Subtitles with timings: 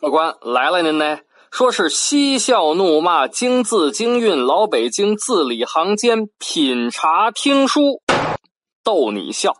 [0.00, 1.18] 客官来了，您呢？
[1.50, 8.00] 说是嬉笑怒骂，京字京韵，老北京字里行间，品茶听书，
[8.82, 9.52] 逗你笑。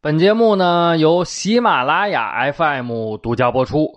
[0.00, 3.92] 本节目呢由喜马拉雅 FM 独家播出，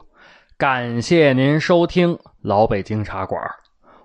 [0.60, 3.40] 感谢您收听老北京茶馆。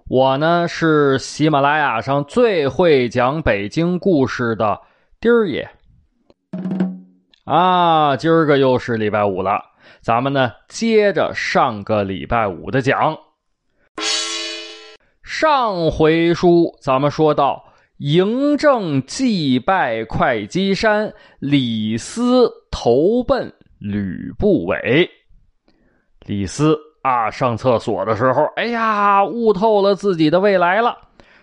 [0.06, 4.78] 我呢是喜马拉雅上最会讲北京故事的
[5.18, 5.66] 丁儿爷。
[7.44, 9.62] 啊，今儿个又是礼拜五了。
[10.02, 13.16] 咱们呢，接着上个礼拜五的讲。
[15.22, 17.64] 上回书咱们说到，
[17.98, 25.08] 嬴政祭拜会稽山，李斯投奔吕不韦。
[26.26, 30.96] 李斯啊，上厕所的时候，哎呀，悟透了自己的未来了。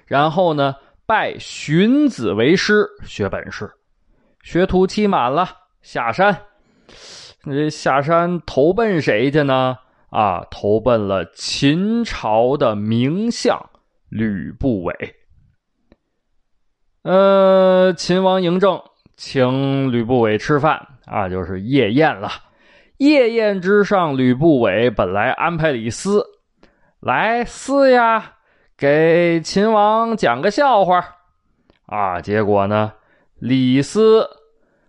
[0.05, 3.69] 然后呢，拜荀子为师，学本事。
[4.41, 5.49] 学徒期满了，
[5.81, 6.35] 下山。
[7.43, 9.77] 这下山投奔谁去呢？
[10.09, 13.69] 啊，投奔了秦朝的名相
[14.09, 15.15] 吕不韦。
[17.03, 18.81] 呃，秦王嬴政
[19.15, 22.29] 请吕不韦吃饭啊，就是夜宴了。
[22.99, 26.23] 夜宴之上，吕不韦本来安排李斯
[26.99, 28.33] 来斯呀，
[28.77, 31.03] 给秦王讲个笑话
[31.85, 32.93] 啊，结果呢，
[33.39, 34.29] 李斯。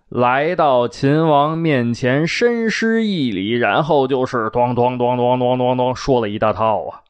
[0.09, 7.03] 来到秦王面前，深施一礼，然后就是咣咣咣咣咣咣咣说了一大套啊！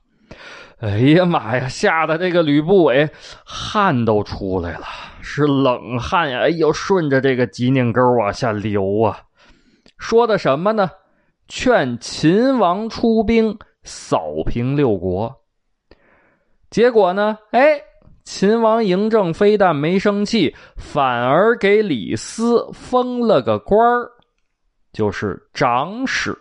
[0.81, 3.09] 哎呀妈呀，吓得这个吕不韦
[3.43, 4.85] 汗都出来了，
[5.23, 6.41] 是冷汗呀！
[6.41, 9.17] 哎呦，顺着这个脊梁沟往下流啊！
[10.01, 10.91] 说的什么呢？
[11.47, 15.33] 劝秦王出兵扫平六国。
[16.71, 17.39] 结果呢？
[17.53, 17.81] 哎。
[18.23, 24.09] 秦王嬴政非但没生气，反而给李斯封了个官儿，
[24.93, 26.37] 就是长史。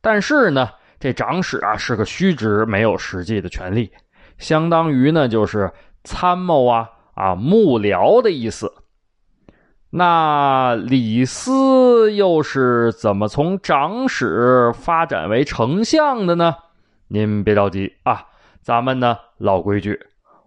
[0.00, 0.68] 但是呢，
[1.00, 3.90] 这长史啊是个虚职，没有实际的权利，
[4.38, 5.72] 相当于呢就是
[6.04, 8.72] 参谋啊啊幕僚的意思。
[9.94, 16.54] 那李斯又是怎么从长史发展为丞相的呢？
[17.08, 18.24] 您别着急啊，
[18.62, 20.00] 咱们呢老规矩。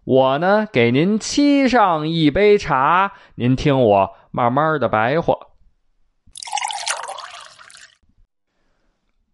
[0.03, 5.35] 我呢，给您沏上一杯茶，您听我慢慢的白话。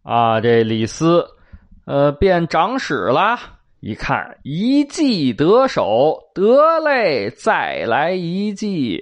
[0.03, 1.25] 啊，这李斯，
[1.85, 3.39] 呃，变长史了，
[3.79, 8.99] 一看一计得手，得嘞，再来一计。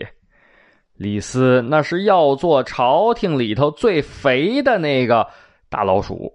[1.00, 5.28] 李斯那是要做朝廷里头最肥的那个
[5.68, 6.32] 大老鼠，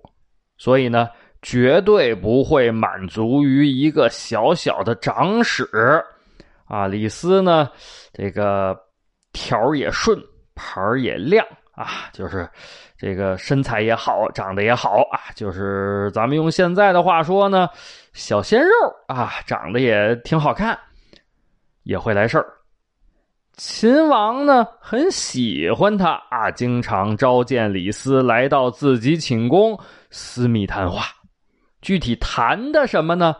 [0.59, 1.09] 所以呢。
[1.47, 5.69] 绝对不会满足于一个小小的长史，
[6.65, 7.71] 啊，李斯呢，
[8.15, 8.75] 这个
[9.35, 10.19] 条也顺，
[10.55, 12.49] 盘也亮啊，就是
[12.97, 17.69] 这个身材也好，长得也好啊，就是咱们用现在的话说呢，
[18.15, 18.73] 小鲜肉
[19.09, 20.79] 啊，长得也挺好看，
[21.83, 22.47] 也会来事儿。
[23.57, 29.79] 秦王呢很喜欢他啊，经常召见李斯来到自己寝宫
[30.11, 31.05] 私密谈话。
[31.81, 33.37] 具体谈的什么呢？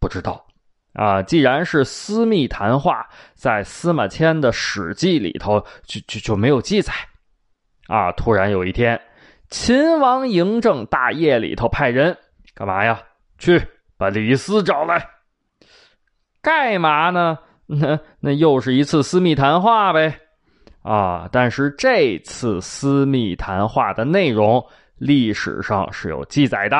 [0.00, 0.46] 不知道，
[0.94, 6.92] 啊，既然是私密谈话，在司马迁的《史记》里头就就就没有记载，
[7.88, 8.98] 啊，突然有一天，
[9.50, 12.16] 秦王嬴政大夜里头派人
[12.54, 13.02] 干嘛呀？
[13.36, 13.60] 去
[13.96, 15.08] 把李斯找来，
[16.40, 17.38] 干嘛呢？
[17.70, 20.18] 那那又是一次私密谈话呗，
[20.82, 24.64] 啊，但是这次私密谈话的内容，
[24.96, 26.78] 历史上是有记载的。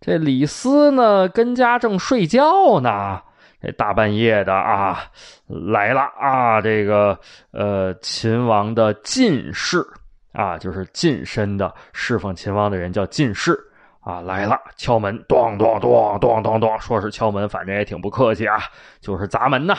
[0.00, 3.20] 这李斯呢，跟家正睡觉呢，
[3.60, 5.00] 这大半夜的啊，
[5.48, 7.18] 来了啊，这个
[7.50, 9.84] 呃，秦王的近侍
[10.32, 13.58] 啊，就是近身的侍奉秦王的人叫近侍
[14.04, 18.58] 啊，来了，敲门，咚咚咚咚咚咚，说是敲门，反正也挺不客气啊，
[19.00, 19.74] 就是砸门呐。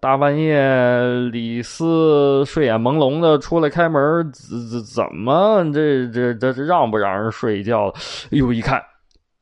[0.00, 0.60] 大半夜，
[1.32, 7.88] 李斯睡眼朦胧的出来开门，怎怎怎么这这这让不让人睡觉？
[8.26, 8.84] 哎呦，一看。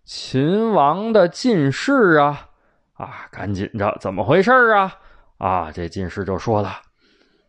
[0.05, 2.47] 秦王的进士啊，
[2.93, 4.95] 啊，赶紧着，怎么回事啊？
[5.39, 6.77] 啊，这进士就说了：“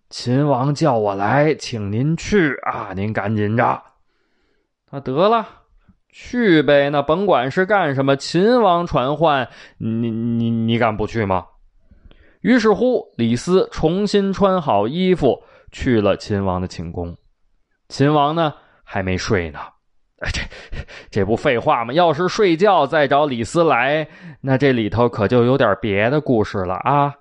[0.09, 3.79] 秦王叫我来，请您去啊，您赶紧着。”
[4.89, 5.45] 那得了，
[6.19, 6.89] 去呗。
[6.89, 9.47] 那甭管是干什么，秦王传唤
[9.77, 11.45] 你，你你敢不去吗？
[12.41, 15.39] 于是乎，李斯重新穿好衣服，
[15.71, 17.15] 去了秦王的寝宫。
[17.89, 18.51] 秦王呢，
[18.83, 19.59] 还没睡呢。
[20.33, 20.41] 这
[21.11, 21.93] 这不废话吗？
[21.93, 24.07] 要是睡觉再找李斯来，
[24.41, 27.13] 那这里头可就有点别的故事了啊！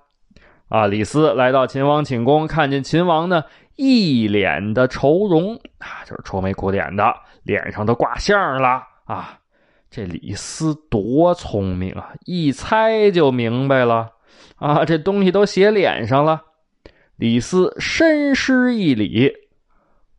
[0.69, 3.43] 啊，李斯来到秦王寝宫，看见秦王呢，
[3.75, 7.13] 一脸的愁容啊，就是愁眉苦脸的，
[7.47, 9.39] 脸上都挂相了啊。
[9.89, 14.11] 这李斯多聪明啊，一猜就明白了
[14.57, 16.43] 啊，这东西都写脸上了。
[17.15, 19.31] 李斯深施一礼：“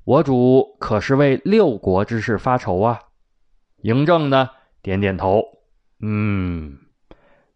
[0.04, 2.98] 我主可是为六国之事发愁啊？”
[3.84, 4.48] 嬴政呢，
[4.82, 5.44] 点点头
[6.00, 6.78] ：“嗯，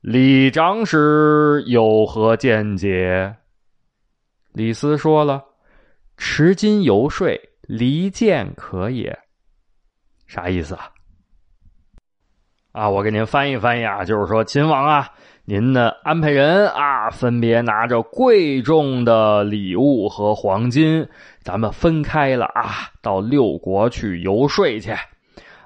[0.03, 3.35] 李长史有何见解？”
[4.53, 5.43] 李斯说了
[6.19, 7.27] ：“持金游说，
[7.63, 9.19] 离间可也。”
[10.33, 10.89] 啥意思啊？
[12.73, 15.11] 啊，我给您翻译翻译啊，就是说，秦王啊，
[15.45, 21.07] 您呢安排人啊，分别拿着贵重的礼物和黄金，
[21.43, 24.97] 咱们分开了啊，到六国去游说去，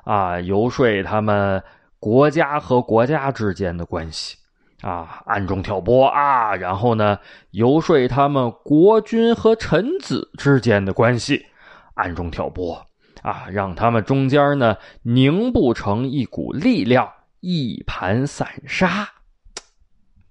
[0.03, 1.63] 啊，游说他们
[2.01, 4.37] 国家和国家之间的关系，
[4.83, 7.17] 啊，暗中挑拨啊，然后呢，
[7.53, 11.47] 游说他们国君和臣子之间的关系，
[11.95, 12.85] 暗中挑拨。
[13.27, 19.09] 啊，让他们中间呢凝不成一股力量，一盘散沙。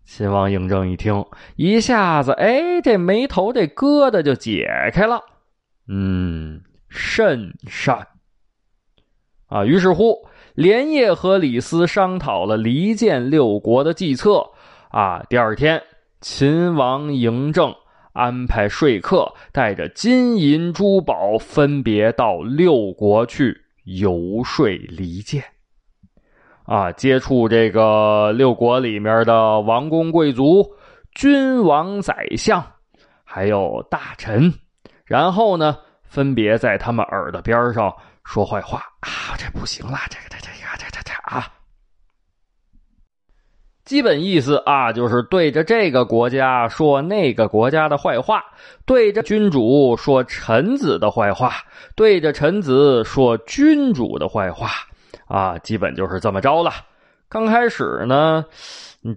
[0.05, 1.25] 秦王嬴政一听，
[1.57, 5.21] 一下子，哎，这眉头这疙瘩就解开了。
[5.89, 8.07] 嗯，甚善。
[9.47, 14.51] 啊，于是乎，连夜和李斯商讨了离间六国的计策。
[14.87, 15.83] 啊，第二天，
[16.21, 17.75] 秦王嬴政。
[18.15, 23.53] 安排说客带着金银珠宝，分别到六国去
[23.83, 25.43] 游说离间，
[26.63, 30.65] 啊，接触这个六国里面的王公贵族、
[31.11, 32.65] 君王宰相，
[33.25, 34.53] 还有大臣，
[35.03, 38.79] 然后呢，分别在他们耳朵边上说坏话。
[39.01, 41.51] 啊，这不行了，这个这这个这这这啊。
[43.85, 48.43] 基本意思啊，就是对着这个国家说那个国家的坏话，
[48.83, 51.53] 对着君主说臣子的坏话，
[51.95, 54.71] 对着臣子说君主的坏话，
[55.27, 56.71] 啊，基本就是这么着了。
[57.29, 58.43] 刚开始呢，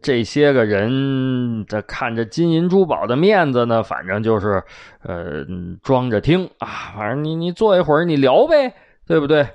[0.03, 4.63] 这些个人这看着金银珠宝的面子呢，反正就是，
[5.03, 5.47] 呃，
[5.83, 8.75] 装着听啊，反正你你坐一会儿你聊呗，
[9.07, 9.47] 对不对？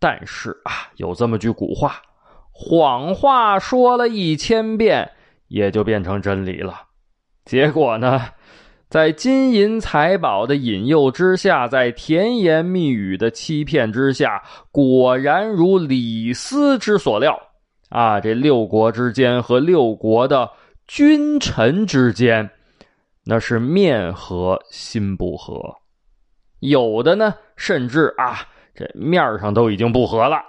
[0.00, 2.00] 但是啊，有这么句古话。
[2.60, 5.08] 谎话说了一千遍，
[5.46, 6.82] 也就变成真理了。
[7.44, 8.20] 结果呢，
[8.90, 17.40] 在金银财宝的引诱之下，在甜言蜜语的欺骗之下，果然如李斯之所料
[17.90, 18.18] 啊！
[18.18, 20.50] 这六国之间和六国的
[20.88, 22.50] 君臣之间，
[23.24, 25.62] 那是面和心不和，
[26.58, 28.40] 有的呢，甚至啊，
[28.74, 30.42] 这面上都已经不和了。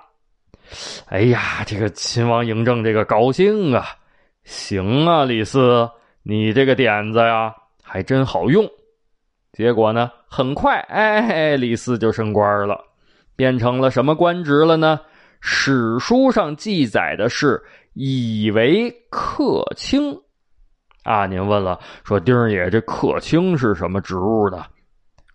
[1.08, 3.86] 哎呀，这个秦王嬴政这个高兴啊！
[4.44, 5.90] 行啊，李斯，
[6.24, 8.68] 你这个点子呀还真好用。
[9.52, 12.80] 结果呢，很快，哎，李斯就升官了，
[13.36, 15.00] 变成了什么官职了呢？
[15.42, 17.62] 史书上记载的是
[17.94, 20.16] 以为客卿。
[21.04, 24.66] 啊，您问了，说丁儿爷这客卿是什么职务的？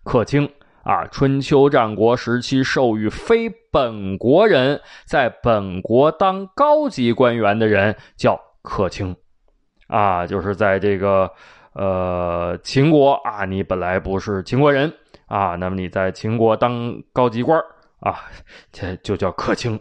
[0.03, 0.49] 客卿。
[0.85, 9.15] 啊，春秋战国时期授予非本国人在本国当高级官员的人叫客卿，
[9.87, 11.27] 啊，就是在这个
[11.73, 14.93] 呃秦国啊，你本来不是秦国人
[15.25, 17.59] 啊，那么你在秦国当高级官
[17.99, 18.19] 啊，
[18.71, 19.79] 这就叫客卿。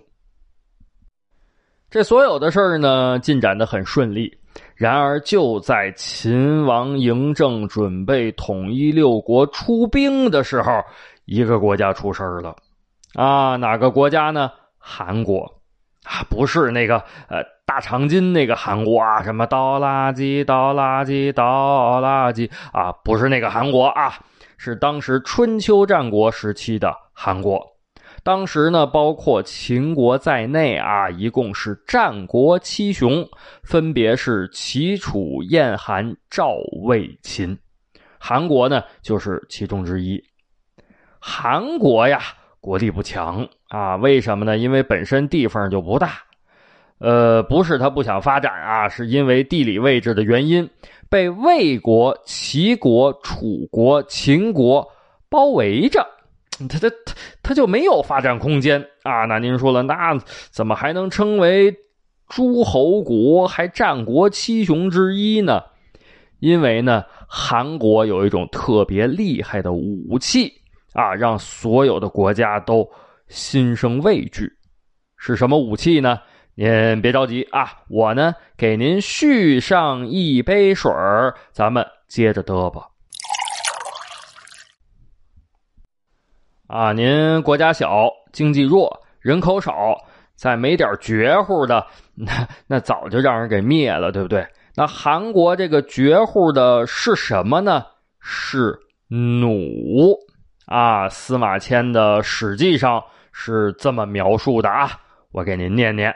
[1.90, 4.34] 这所有的事儿呢，进展的很顺利。
[4.76, 10.82] 然而，就在秦王嬴政准备统一六国出兵的时候，
[11.26, 12.56] 一个国家出事了，
[13.14, 14.50] 啊，哪个国家呢？
[14.78, 15.44] 韩国，
[16.02, 24.12] 啊，不是那个呃大长今那个韩国啊，什么倒垃圾、倒垃圾、倒垃圾啊，不是那个韩国啊，
[24.58, 27.73] 是当时春秋战国时期的韩国。
[28.24, 33.28] 当时呢，包括秦国在内啊，一共是战国七雄，
[33.62, 36.54] 分别是齐、楚、燕、韩、赵、
[36.84, 37.58] 魏、秦，
[38.18, 40.18] 韩国呢就是其中之一。
[41.20, 42.18] 韩国呀，
[42.60, 44.56] 国力不强啊，为什么呢？
[44.56, 46.14] 因为本身地方就不大，
[47.00, 50.66] 呃，不是他不想发展啊，是因为地理位置的原因，
[51.10, 54.90] 被魏国、齐国、楚国、秦国
[55.28, 56.06] 包围着。
[56.70, 57.14] 他他他
[57.44, 59.26] 他就没有发展空间啊！
[59.26, 60.18] 那您说了，那
[60.50, 61.76] 怎么还能称为
[62.26, 65.62] 诸侯国，还战国七雄之一呢？
[66.40, 70.52] 因为呢，韩国有一种特别厉害的武器
[70.94, 72.90] 啊，让所有的国家都
[73.28, 74.50] 心生畏惧。
[75.16, 76.20] 是什么武器呢？
[76.54, 82.93] 您别着急啊，我呢给您续上一杯水儿，咱们接着嘚吧。
[86.74, 89.96] 啊，您国家小，经济弱，人口少，
[90.34, 94.44] 再没点绝户的，那那早就让人给灭了，对不对？
[94.74, 97.84] 那韩国这个绝户的是什么呢？
[98.18, 98.76] 是
[99.06, 100.18] 弩
[100.66, 101.08] 啊！
[101.08, 103.00] 司马迁的《史记》上
[103.30, 104.90] 是这么描述的啊，
[105.30, 106.12] 我给您念念。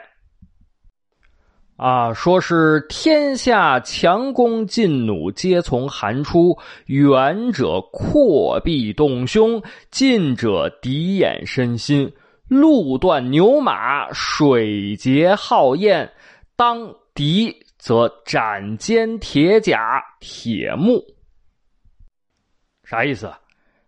[1.79, 6.57] 啊，说是天下强弓劲弩皆从韩出，
[6.87, 12.11] 远者阔臂动胸，近者敌眼身心，
[12.49, 16.11] 路断牛马，水竭号焰，
[16.57, 21.01] 当敌则斩坚铁甲铁木。
[22.83, 23.31] 啥意思？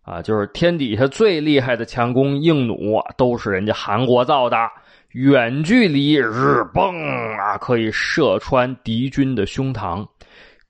[0.04, 4.58] 啊，就是天底下最厉害的强弓硬弩都是人家韩国造的。
[5.14, 6.96] 远距离日崩
[7.38, 10.08] 啊，可以射穿敌军的胸膛；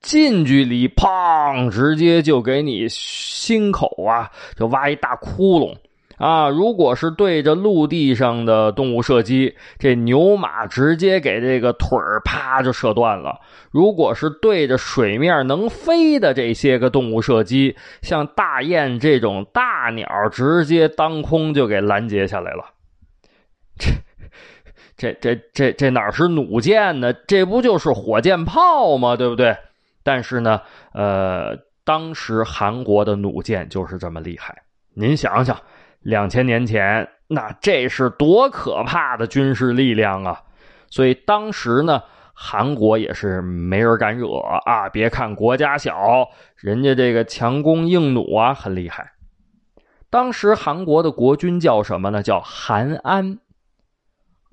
[0.00, 5.76] 近距离砰，直接就给你心口啊，就挖一大窟窿
[6.16, 6.48] 啊！
[6.48, 22.64] 如果是对着陆地上的动物射击，这牛马直接给这个腿啪就射断了；如果是对着水面能飞的这些个动物射击，像大雁这种大鸟，直接当空就给拦截下来了。
[23.78, 23.86] 这。
[25.02, 27.12] 这这这这哪是弩箭呢？
[27.12, 29.16] 这不就是火箭炮吗？
[29.16, 29.56] 对不对？
[30.04, 30.60] 但是呢，
[30.94, 34.62] 呃，当时韩国的弩箭就是这么厉害。
[34.94, 35.60] 您想想，
[36.02, 40.40] 两千年前那这是多可怕的军事力量啊！
[40.88, 42.00] 所以当时呢，
[42.32, 44.88] 韩国也是没人敢惹啊。
[44.88, 49.10] 别看国家小，人家这个强弓硬弩啊很厉害。
[50.10, 52.22] 当时韩国的国君叫什么呢？
[52.22, 53.38] 叫韩安。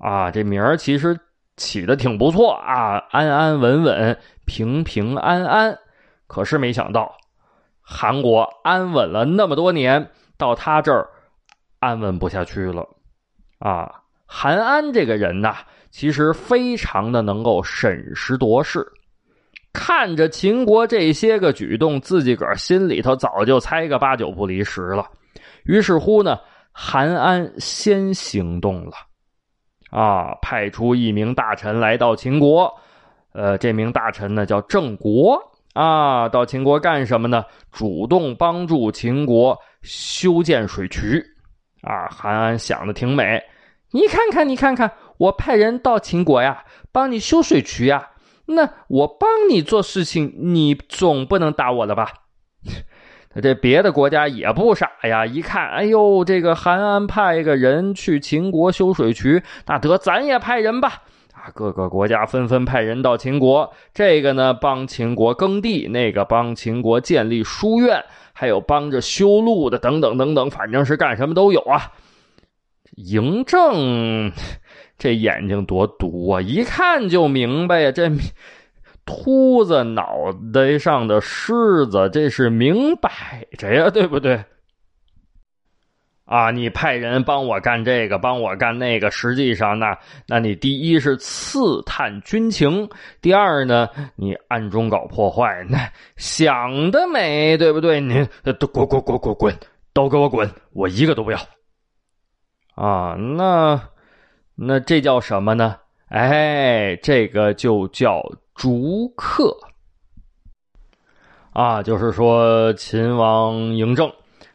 [0.00, 1.18] 啊，这名儿其实
[1.56, 5.78] 起的挺不错啊，安安稳稳、平平安安。
[6.26, 7.14] 可是没想到，
[7.82, 11.06] 韩国安稳了那么多年，到他这儿
[11.80, 12.86] 安稳不下去了。
[13.58, 13.92] 啊，
[14.26, 15.56] 韩安这个人呐，
[15.90, 18.86] 其实非常的能够审时度势，
[19.72, 25.04] 看着秦国这些个举动，自己个儿心里头早就猜个八九不离十了。
[25.64, 26.38] 于是乎呢，
[26.72, 28.92] 韩安先行动了。
[29.90, 32.72] 啊，派出一名大臣来到秦国，
[33.32, 35.40] 呃，这名大臣呢叫郑国
[35.74, 37.44] 啊，到秦国干什么呢？
[37.70, 41.24] 主动帮助秦国修建水渠。
[41.82, 43.42] 啊，韩安想的挺美，
[43.90, 48.10] 你看看，你看看，我派人到秦国呀，帮你修水渠呀，
[48.44, 52.12] 那我帮你做事情，你总不能打我了吧？
[53.40, 61.04] 这别的国家也不傻呀，一看，哎呦，这个韩安派个人去秦国修水渠，那得咱也派人吧。
[61.32, 71.92] 啊，各个国家纷纷派人到秦国，这个呢帮秦国耕地，那个帮秦国建立书院，还有帮着修路的，等等等等，反正是干什么都有啊。
[72.96, 74.32] 嬴政
[74.98, 78.10] 这眼睛多毒啊，一看就明白呀，这。
[79.10, 84.44] 秃子脑袋上的虱子，这是明摆着呀，对不对？
[86.24, 89.98] 啊，你派人帮我干这个，帮我干那个，实际上那，
[90.28, 92.88] 那你第一是刺探军情，
[93.20, 98.00] 第二呢，你暗中搞破坏，那想得美，对不对？
[98.00, 98.24] 你
[98.60, 99.58] 都滚滚滚滚滚，
[99.92, 101.38] 都给我滚，我一个都不要。
[102.76, 103.82] 啊，那
[104.54, 105.78] 那这叫什么呢？
[106.10, 108.22] 哎，这个就叫。
[108.56, 109.56] 逐客
[111.54, 114.06] 啊，就是说秦王嬴政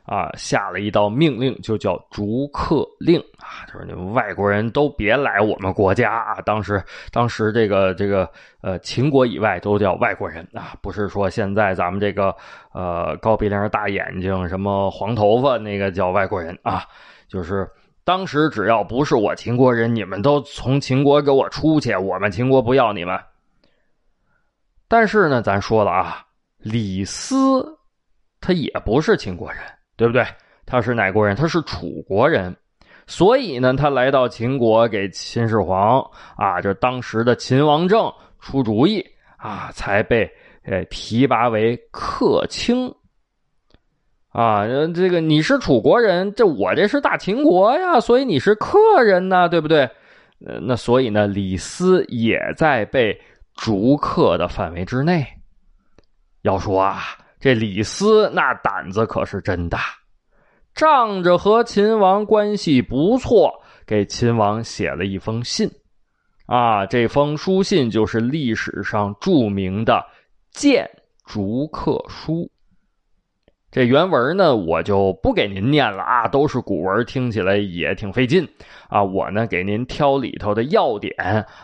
[0.04, 6.40] 啊下了一道命令，就叫逐客令啊，就是你们外国人都别来我们国家啊。
[6.46, 6.80] 当时，
[7.12, 8.30] 当时这个这个
[8.62, 12.36] 呃，秦国以外都叫外国人啊，不是说现在咱们这个
[12.74, 16.84] 呃高鼻梁、大眼睛、什么黄头发那个叫外国人啊，
[17.28, 17.68] 就是
[18.06, 23.20] 当时只要不是我秦国人，你们都从秦国给我出去，我们秦国不要你们。
[24.88, 26.24] 但是呢，咱说了啊，
[26.60, 27.78] 李斯
[28.40, 29.60] 他也不是秦国人，
[29.98, 30.24] 对不对？
[30.68, 31.36] 他是哪国人？
[31.36, 32.56] 他是楚国人，
[33.08, 36.00] 所以呢，他来到秦国给秦始皇
[36.38, 39.04] 啊，就当时的秦王政出主意
[39.38, 40.32] 啊，才被
[40.64, 42.94] 呃提拔为客卿。
[44.36, 49.89] 啊，这个你是楚国人，这我这是大秦国呀，所以你是客人呢，对不对？
[50.46, 53.20] 呃，那所以呢，李斯也在被。
[53.58, 55.25] 逐客的范围之内，
[56.42, 57.04] 要说啊，
[57.39, 59.80] 这李斯那胆子可是真大。
[60.74, 63.54] 仗着和秦王关系不错，
[63.88, 65.72] 给秦王写了一封信。
[66.48, 69.94] 啊，这封书信就是历史上著名的
[70.51, 70.86] 《谏
[71.25, 72.34] 逐客书》。
[73.75, 78.48] 这原文呢，我就不给您念了啊，都是古文，听起来也挺费劲
[78.88, 79.03] 啊。
[79.03, 81.13] 我呢，给您挑里头的要点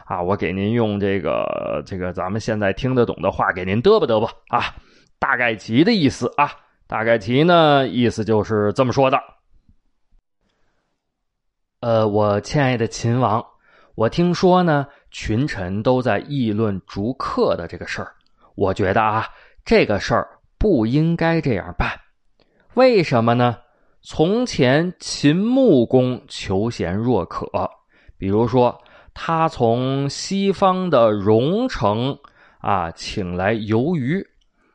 [0.04, 4.76] 啊，我给您用这个这个咱们现在听得懂的话给您嘚吧嘚吧啊。
[5.20, 6.52] 大概其的意思啊，
[6.86, 9.18] 大概其呢意思就是这么说的。
[11.80, 13.42] 呃，我亲爱的秦王，
[13.96, 18.12] 我听说呢，群臣都在议论逐客的这个事儿，
[18.56, 19.26] 我觉得啊，
[19.64, 20.28] 这个事儿。
[20.62, 21.90] 不应该这样办，
[22.76, 23.58] 为什么呢？
[24.04, 27.48] 从前秦穆公求贤若渴，
[28.16, 28.80] 比如说
[29.12, 32.16] 他从西方的戎城
[32.60, 34.24] 啊请来游鱼，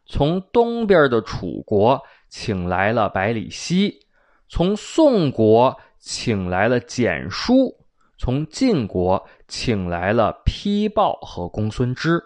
[0.07, 3.97] 从东边的楚国请来了百里奚，
[4.49, 7.73] 从宋国请来了简书，
[8.19, 12.21] 从晋国请来了丕豹和公孙支，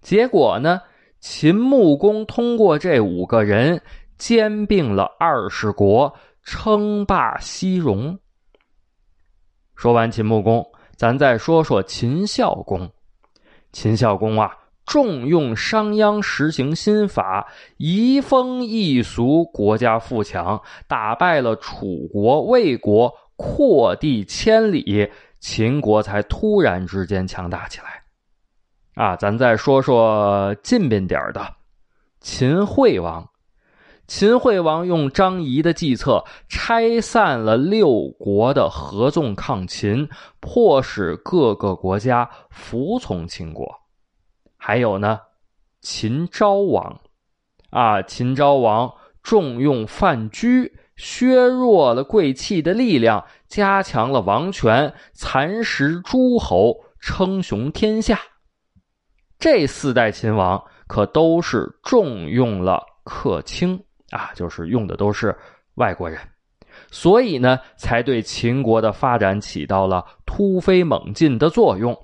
[0.00, 0.80] 结果呢？
[1.20, 3.82] 秦穆公通过这五个人
[4.16, 8.18] 兼并了二十国，称霸西戎。
[9.76, 12.90] 说完秦穆公，咱再说说秦孝公。
[13.70, 14.50] 秦孝公啊，
[14.86, 17.46] 重用商鞅，实行新法，
[17.76, 27.99] 移风易俗，国家富强，打败了楚国、魏国，扩地千里，秦国才突然之间强大起来。
[29.00, 31.54] 啊，咱再说说近边点的
[32.20, 33.26] 秦惠王。
[34.06, 40.06] 秦惠王用张仪的计策，拆散了六国的合纵抗秦，
[40.38, 43.66] 迫使各个国家服从秦国。
[44.58, 45.18] 还有呢，
[45.80, 47.00] 秦昭王。
[47.70, 48.92] 啊，秦昭王
[49.22, 58.20] 重用范雎，削弱了贵戚的力量，加强了王权，蚕食诸侯，称雄天下。
[59.40, 65.34] 这四代秦王可都是重用了客卿啊，就是用的都是
[65.76, 66.20] 外国人，
[66.90, 71.96] 所以呢，才对秦国的发展起到了突飞猛进的作用。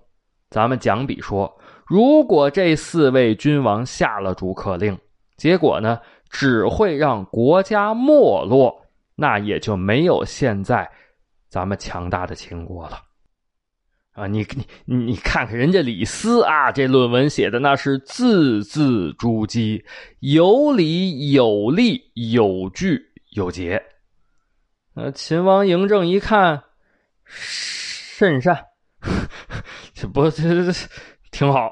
[0.48, 4.98] 咱们讲比说，如果这四位君王下了逐客令，
[5.36, 8.80] 结果呢，只会让国家没落，
[9.14, 10.90] 那也就没有现在
[11.50, 12.98] 咱们强大的秦国了。
[14.16, 14.46] 啊，你
[14.86, 19.84] 你你看看人家李斯啊，这论文写的那是字字珠玑，
[20.20, 22.98] 有理有力有据
[23.34, 23.82] 有节。
[24.94, 26.62] 呃，秦王嬴政一看
[27.26, 28.64] 甚善，
[29.92, 30.72] 这不这这
[31.30, 31.70] 挺好。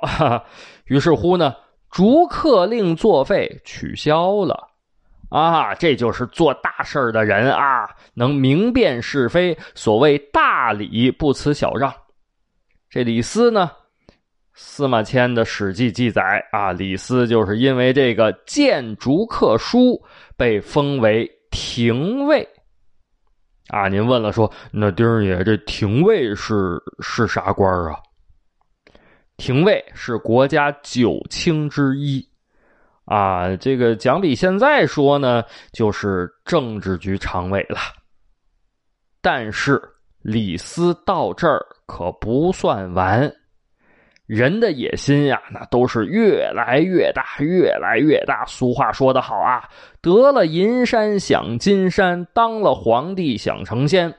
[0.85, 1.55] 于是乎呢，
[1.91, 4.69] 逐客令作废，取消了。
[5.31, 9.57] 啊，这就是做大事的人啊，能明辨是非。
[9.75, 11.91] 所谓大礼不辞小让。
[12.95, 13.73] 这李斯呢？
[14.53, 20.01] 司马迁的《史记》记载啊，李斯就是因为这个谏逐客书
[20.37, 22.49] 被封为廷尉。
[23.67, 27.99] 啊，您问了说，那丁儿爷这廷尉是是啥官啊？
[29.39, 32.25] 廷尉是国家九卿之一，
[33.07, 37.81] 啊，这个讲比现在说呢，就是政治局常委了。
[39.21, 39.83] 但是
[40.25, 41.65] 李斯到这儿。
[41.87, 43.31] 可不算完，
[44.27, 48.43] 人的野心呀，那都是越来越大，越来越大。
[48.47, 49.69] 俗话说得好啊，
[50.01, 54.15] 得了银山想金山，当了皇帝想成仙。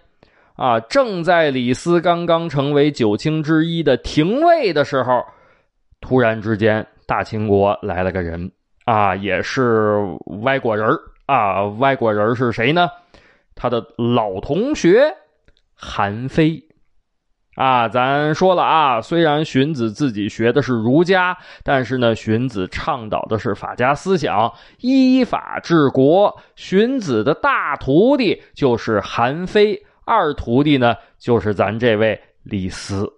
[0.55, 5.25] 啊，正在李斯刚刚成为九卿之一的廷尉的时候，
[5.99, 8.51] 突然之间，大秦国来了个人
[8.85, 9.97] 啊，也是
[10.43, 10.87] 外国人
[11.25, 11.65] 啊。
[11.65, 12.87] 外国人是谁呢？
[13.55, 15.11] 他的老同学
[15.75, 16.61] 韩非。
[17.55, 26.37] 啊，咱说了啊，虽然荀子自己学的是儒家，但是呢，荀子倡导的是法家思想，依法治国。
[26.57, 33.09] 荀子的大徒弟就是韩非，二徒弟呢就是咱这位李斯。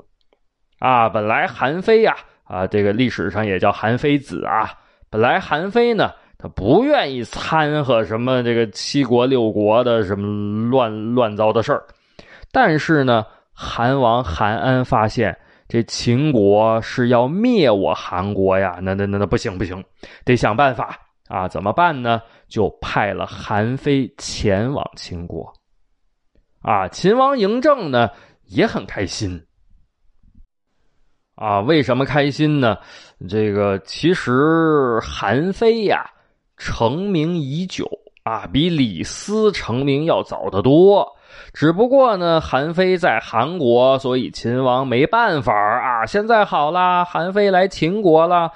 [0.77, 4.69] 啊，本来韩非呀，啊，这个历史上也叫韩非子啊。
[5.09, 11.83] 本来韩非呢，他不愿意掺和什么这个七国六国的什么乱乱糟的事儿，
[12.51, 13.25] 但是呢。
[13.59, 15.35] 韩王韩安发现
[15.67, 19.83] 这秦国是要灭我韩国呀，那那那那不行不行，
[20.23, 20.95] 得想办法
[21.27, 21.47] 啊！
[21.47, 22.21] 怎么办呢？
[22.47, 25.51] 就派了韩非前往秦国。
[26.61, 28.11] 啊，秦王嬴政呢
[28.45, 29.43] 也很开心。
[31.33, 32.77] 啊，为什么开心呢？
[33.27, 36.07] 这个其实韩非呀
[36.57, 37.89] 成名已久
[38.21, 41.16] 啊，比李斯成名要早得多。
[41.53, 46.05] 只不过呢，韩非在韩国，所以秦王没办法啊。
[46.05, 48.51] 现在好了，韩非来秦国了，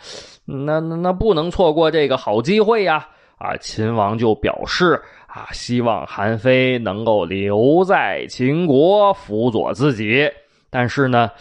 [0.46, 3.08] 那那那不能错过这个好机会呀！
[3.38, 10.30] 啊，秦王就表示啊，希望韩非能够留在秦国辅佐自己。
[10.70, 11.32] 但是呢，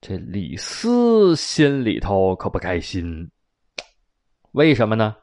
[0.00, 3.30] 这李斯心里头可不开心。
[4.52, 5.14] 为什么呢？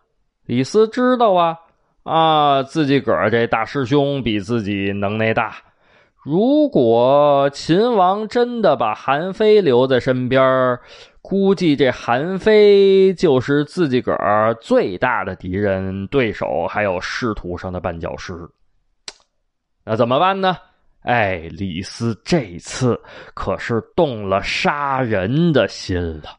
[0.45, 1.57] 李斯知道啊。
[2.03, 5.55] 啊，自己个儿这大师兄比自己能耐大。
[6.23, 10.77] 如果秦王真的把韩非留在身边，
[11.21, 18.33] 估计这韩非就是自己个儿最大的敌人、对手，还有仕途上的绊脚石。
[19.83, 20.57] 那怎么办呢？
[21.01, 23.01] 哎，李斯这次
[23.33, 26.37] 可是动了杀人的心了。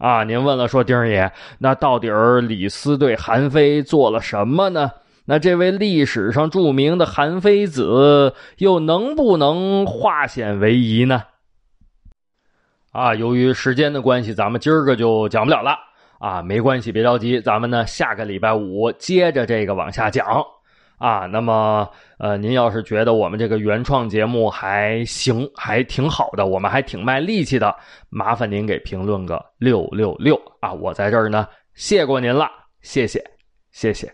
[0.00, 4.90] 啊，您问了，说丁爷，那到底儿李斯对韩非做了什么呢？
[5.26, 11.24] 那这位历史上著名的韩非子又能不能化险为夷呢？
[12.92, 15.76] 啊，由于时间的关系，咱们今儿个就讲不了了。
[16.18, 20.26] 啊，没关系，别着急，咱们呢下个礼拜五接着这个往下讲。
[21.00, 27.74] 啊，那么，呃，您要是觉得我们这个原创节目还行，还挺好的，我们还挺卖力气的，
[28.10, 30.70] 麻烦您给评论个六六六啊！
[30.74, 32.50] 我在这儿呢，谢过您了，
[32.82, 33.24] 谢谢，
[33.72, 34.12] 谢谢。